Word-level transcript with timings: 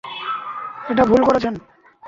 এটা 0.89 1.03
ভুল 1.05 1.21
করছেন। 1.23 1.53